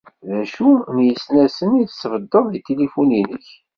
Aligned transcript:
D 0.27 0.29
acu 0.41 0.69
n 0.93 0.97
yisnasen 1.05 1.71
i 1.81 1.83
tesbedded 1.89 2.45
di 2.51 2.59
tilifun-inek? 2.65 3.47